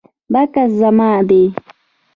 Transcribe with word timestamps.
بکس 0.33 0.71
زما 0.81 1.11
دی 1.29 1.43